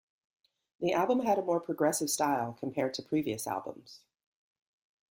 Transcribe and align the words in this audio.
The 0.79 0.93
album 0.93 1.19
had 1.19 1.37
a 1.37 1.43
more 1.43 1.59
progressive 1.59 2.09
style 2.09 2.53
compared 2.59 2.95
to 2.95 3.03
previous 3.03 3.45
albums. 3.45 3.99